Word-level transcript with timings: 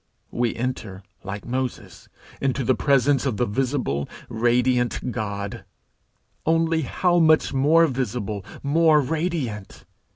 We 0.31 0.55
enter, 0.55 1.03
like 1.23 1.45
Moses, 1.45 2.09
into 2.41 2.63
the 2.63 2.73
presence 2.73 3.27
of 3.27 3.37
the 3.37 3.45
visible, 3.45 4.09
radiant 4.29 5.11
God 5.11 5.63
only 6.43 6.81
how 6.81 7.19
much 7.19 7.53
more 7.53 7.85
visible, 7.85 8.43
more 8.63 8.99
radiant! 8.99 9.85